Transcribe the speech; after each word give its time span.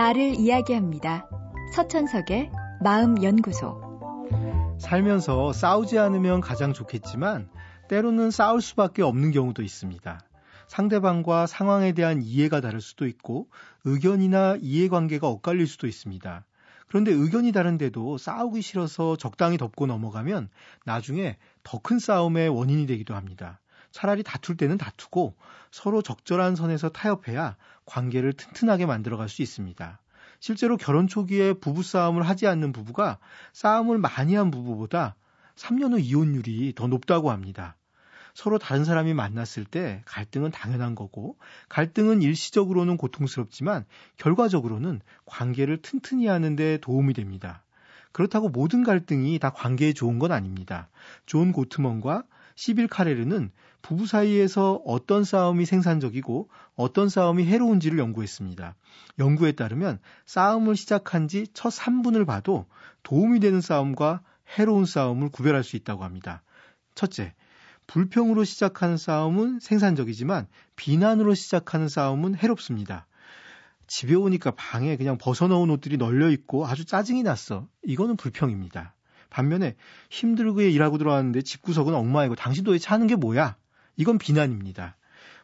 나를 0.00 0.36
이야기합니다. 0.36 1.28
서천석의 1.74 2.50
마음연구소. 2.82 3.82
살면서 4.78 5.52
싸우지 5.52 5.98
않으면 5.98 6.40
가장 6.40 6.72
좋겠지만 6.72 7.50
때로는 7.90 8.30
싸울 8.30 8.62
수밖에 8.62 9.02
없는 9.02 9.30
경우도 9.30 9.62
있습니다. 9.62 10.18
상대방과 10.68 11.46
상황에 11.46 11.92
대한 11.92 12.22
이해가 12.22 12.62
다를 12.62 12.80
수도 12.80 13.06
있고 13.06 13.48
의견이나 13.84 14.56
이해관계가 14.62 15.28
엇갈릴 15.28 15.66
수도 15.66 15.86
있습니다. 15.86 16.46
그런데 16.88 17.12
의견이 17.12 17.52
다른데도 17.52 18.16
싸우기 18.16 18.62
싫어서 18.62 19.16
적당히 19.16 19.58
덮고 19.58 19.84
넘어가면 19.84 20.48
나중에 20.86 21.36
더 21.62 21.78
큰 21.78 21.98
싸움의 21.98 22.48
원인이 22.48 22.86
되기도 22.86 23.14
합니다. 23.14 23.60
차라리 23.90 24.22
다툴 24.22 24.56
때는 24.56 24.78
다투고 24.78 25.34
서로 25.70 26.02
적절한 26.02 26.56
선에서 26.56 26.88
타협해야 26.90 27.56
관계를 27.86 28.32
튼튼하게 28.32 28.86
만들어갈 28.86 29.28
수 29.28 29.42
있습니다. 29.42 30.00
실제로 30.38 30.76
결혼 30.76 31.06
초기에 31.06 31.52
부부싸움을 31.54 32.22
하지 32.22 32.46
않는 32.46 32.72
부부가 32.72 33.18
싸움을 33.52 33.98
많이 33.98 34.34
한 34.34 34.50
부부보다 34.50 35.16
3년 35.56 35.92
후 35.92 36.00
이혼율이 36.00 36.72
더 36.74 36.86
높다고 36.86 37.30
합니다. 37.30 37.76
서로 38.34 38.58
다른 38.58 38.84
사람이 38.84 39.12
만났을 39.12 39.64
때 39.64 40.02
갈등은 40.06 40.50
당연한 40.50 40.94
거고 40.94 41.36
갈등은 41.68 42.22
일시적으로는 42.22 42.96
고통스럽지만 42.96 43.84
결과적으로는 44.16 45.00
관계를 45.26 45.82
튼튼히 45.82 46.26
하는데 46.26 46.78
도움이 46.78 47.12
됩니다. 47.12 47.64
그렇다고 48.12 48.48
모든 48.48 48.82
갈등이 48.82 49.38
다 49.38 49.50
관계에 49.50 49.92
좋은 49.92 50.18
건 50.18 50.32
아닙니다. 50.32 50.88
존 51.26 51.52
고트먼과 51.52 52.24
시빌 52.60 52.88
카레르는 52.88 53.52
부부 53.80 54.06
사이에서 54.06 54.82
어떤 54.84 55.24
싸움이 55.24 55.64
생산적이고 55.64 56.50
어떤 56.74 57.08
싸움이 57.08 57.46
해로운지를 57.46 57.98
연구했습니다. 57.98 58.74
연구에 59.18 59.52
따르면 59.52 59.98
싸움을 60.26 60.76
시작한 60.76 61.26
지 61.26 61.46
첫 61.54 61.70
3분을 61.70 62.26
봐도 62.26 62.66
도움이 63.02 63.40
되는 63.40 63.62
싸움과 63.62 64.20
해로운 64.58 64.84
싸움을 64.84 65.30
구별할 65.30 65.64
수 65.64 65.76
있다고 65.76 66.04
합니다. 66.04 66.42
첫째, 66.94 67.32
불평으로 67.86 68.44
시작하는 68.44 68.98
싸움은 68.98 69.60
생산적이지만 69.60 70.46
비난으로 70.76 71.32
시작하는 71.32 71.88
싸움은 71.88 72.34
해롭습니다. 72.34 73.06
집에 73.86 74.14
오니까 74.14 74.50
방에 74.50 74.98
그냥 74.98 75.16
벗어놓은 75.16 75.70
옷들이 75.70 75.96
널려 75.96 76.28
있고 76.28 76.66
아주 76.66 76.84
짜증이 76.84 77.22
났어. 77.22 77.66
이거는 77.84 78.18
불평입니다. 78.18 78.94
반면에 79.30 79.76
힘들게 80.10 80.70
일하고 80.70 80.98
들어왔는데 80.98 81.42
집구석은 81.42 81.94
엉망이고 81.94 82.34
당신 82.34 82.64
도대체 82.64 82.88
하는 82.88 83.06
게 83.06 83.16
뭐야? 83.16 83.56
이건 83.96 84.18
비난입니다. 84.18 84.96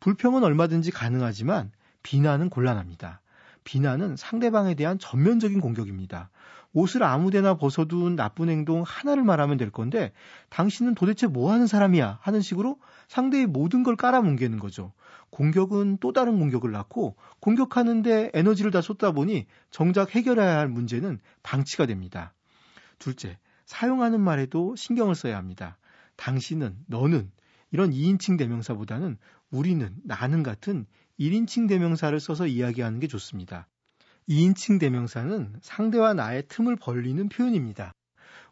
불평은 0.00 0.42
얼마든지 0.44 0.90
가능하지만 0.90 1.72
비난은 2.02 2.50
곤란합니다. 2.50 3.20
비난은 3.64 4.16
상대방에 4.16 4.74
대한 4.74 4.98
전면적인 4.98 5.60
공격입니다. 5.60 6.30
옷을 6.72 7.02
아무데나 7.02 7.54
벗어둔 7.56 8.16
나쁜 8.16 8.48
행동 8.48 8.82
하나를 8.86 9.24
말하면 9.24 9.56
될 9.56 9.70
건데 9.70 10.12
당신은 10.50 10.94
도대체 10.94 11.26
뭐 11.26 11.52
하는 11.52 11.66
사람이야 11.66 12.18
하는 12.22 12.40
식으로 12.40 12.78
상대의 13.08 13.46
모든 13.46 13.82
걸 13.82 13.96
깔아뭉개는 13.96 14.58
거죠. 14.58 14.92
공격은 15.30 15.98
또 16.00 16.12
다른 16.12 16.38
공격을 16.38 16.70
낳고 16.70 17.16
공격하는데 17.40 18.30
에너지를 18.34 18.70
다 18.70 18.80
쏟다 18.80 19.12
보니 19.12 19.46
정작 19.70 20.14
해결해야 20.14 20.58
할 20.58 20.68
문제는 20.68 21.18
방치가 21.42 21.86
됩니다. 21.86 22.32
둘째, 22.98 23.38
사용하는 23.70 24.20
말에도 24.20 24.74
신경을 24.74 25.14
써야 25.14 25.36
합니다. 25.36 25.78
당신은, 26.16 26.76
너는 26.88 27.30
이런 27.70 27.92
2인칭 27.92 28.36
대명사보다는 28.36 29.16
우리는, 29.52 29.94
나는 30.02 30.42
같은 30.42 30.86
1인칭 31.20 31.68
대명사를 31.68 32.18
써서 32.18 32.48
이야기하는 32.48 32.98
게 32.98 33.06
좋습니다. 33.06 33.68
2인칭 34.28 34.80
대명사는 34.80 35.54
상대와 35.62 36.14
나의 36.14 36.48
틈을 36.48 36.74
벌리는 36.74 37.28
표현입니다. 37.28 37.92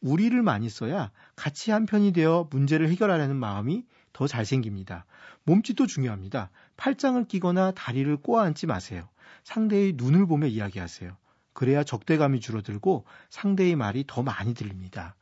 우리를 0.00 0.42
많이 0.42 0.68
써야 0.68 1.12
같이 1.36 1.70
한편이 1.70 2.12
되어 2.12 2.48
문제를 2.50 2.88
해결하려는 2.88 3.36
마음이 3.36 3.84
더 4.12 4.26
잘 4.26 4.44
생깁니다. 4.44 5.06
몸짓도 5.44 5.86
중요합니다. 5.86 6.50
팔짱을 6.76 7.26
끼거나 7.26 7.70
다리를 7.70 8.16
꼬아 8.16 8.42
앉지 8.46 8.66
마세요. 8.66 9.08
상대의 9.44 9.92
눈을 9.96 10.26
보며 10.26 10.48
이야기하세요. 10.48 11.16
그래야 11.54 11.82
적대감이 11.84 12.40
줄어들고 12.40 13.04
상대의 13.30 13.76
말이 13.76 14.04
더 14.06 14.22
많이 14.22 14.52
들립니다. 14.52 15.14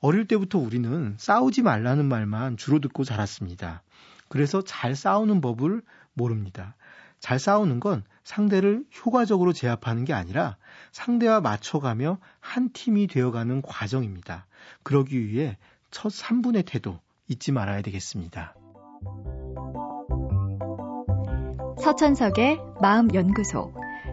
어릴 0.00 0.26
때부터 0.26 0.58
우리는 0.58 1.16
싸우지 1.18 1.62
말라는 1.62 2.04
말만 2.04 2.56
주로 2.56 2.78
듣고 2.78 3.04
자랐습니다. 3.04 3.82
그래서 4.28 4.62
잘 4.62 4.94
싸우는 4.94 5.40
법을 5.40 5.82
모릅니다. 6.12 6.76
잘 7.18 7.38
싸우는 7.38 7.80
건 7.80 8.04
상대를 8.22 8.84
효과적으로 9.04 9.52
제압하는 9.52 10.04
게 10.04 10.12
아니라 10.12 10.56
상대와 10.92 11.40
맞춰가며 11.40 12.18
한 12.40 12.70
팀이 12.72 13.06
되어가는 13.06 13.62
과정입니다. 13.62 14.46
그러기 14.82 15.26
위해 15.26 15.56
첫 15.90 16.10
3분의 16.10 16.66
태도 16.66 17.00
잊지 17.28 17.52
말아야 17.52 17.80
되겠습니다. 17.80 18.54
서천석의 21.82 22.60
마음연구소. 22.80 23.83